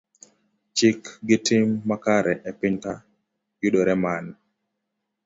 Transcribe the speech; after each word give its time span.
Chik 0.77 1.01
gi 1.27 1.37
tim 1.45 1.67
makare 1.89 2.33
e 2.49 2.51
piny 2.59 2.75
ka, 2.83 2.93
yudore 3.61 3.95
man 4.03 4.25